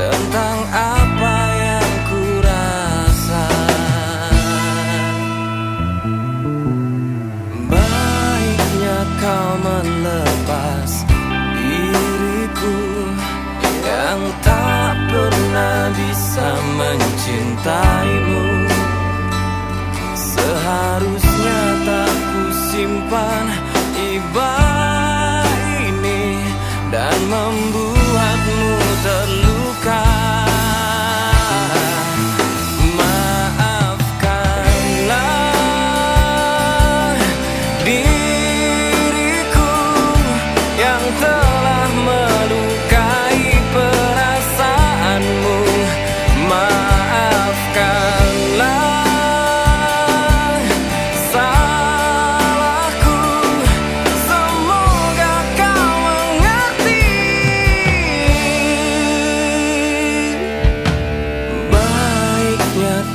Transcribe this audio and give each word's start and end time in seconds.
tentang 0.00 0.58
apa 0.72 1.36
yang 1.60 1.92
ku 2.08 2.22
rasa 2.40 3.48
Baiknya 7.68 8.98
kau 9.20 9.50
melepas 9.60 10.90
diriku 11.52 12.80
yang 13.84 14.20
tak 14.40 14.94
pernah 15.12 15.92
bisa 15.92 16.48
mencintaimu. 16.80 18.48
Seharusnya 20.16 21.60
tak 21.84 22.14
ku 22.32 22.42
simpan 22.72 23.46
iba 24.00 24.56
ini 25.84 26.40
dan 26.88 27.18
mau 27.28 27.49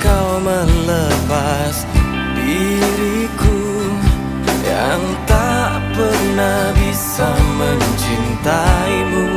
kau 0.02 0.41
melepas 0.41 1.75
diriku 2.38 3.61
Yang 4.66 5.03
tak 5.30 5.73
pernah 5.94 6.73
bisa 6.77 7.30
mencintaimu 7.58 9.27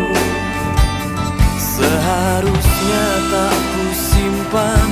Seharusnya 1.79 3.05
tak 3.31 3.55
ku 3.55 3.85
simpan 3.95 4.89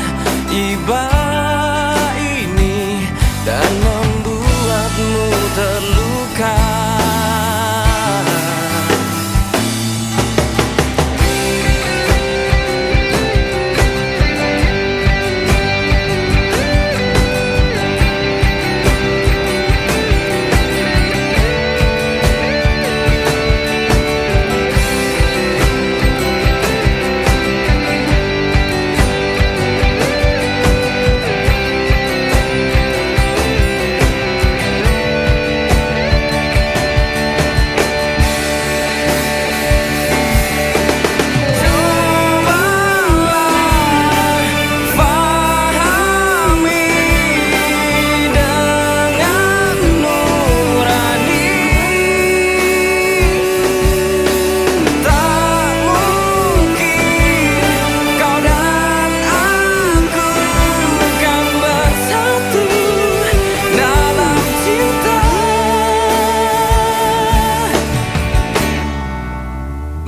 ibadah. 0.54 1.15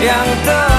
yang 0.00 0.28
telah 0.48 0.75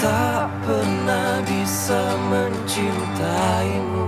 tak 0.00 0.48
pernah 0.64 1.40
bisa 1.44 2.02
mencintaimu. 2.28 4.05